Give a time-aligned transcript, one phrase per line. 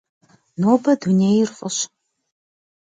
[0.59, 1.77] Nobe dunêyr f'ış.